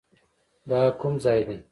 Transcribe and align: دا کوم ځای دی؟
دا 0.69 0.79
کوم 0.99 1.13
ځای 1.23 1.41
دی؟ 1.47 1.57